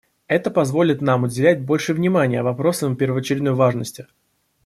[0.25, 4.07] Это позволит нам уделять больше внимания вопросам первоочередной важности.